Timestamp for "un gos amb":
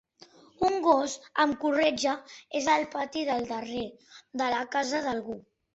0.69-1.59